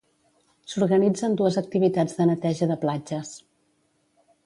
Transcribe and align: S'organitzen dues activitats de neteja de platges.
S'organitzen 0.73 1.37
dues 1.43 1.61
activitats 1.63 2.19
de 2.23 2.29
neteja 2.33 2.71
de 2.75 2.81
platges. 2.89 3.39